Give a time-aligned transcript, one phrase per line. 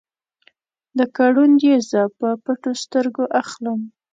[0.97, 3.79] لکه ړوند یې زه په پټو سترګو اخلم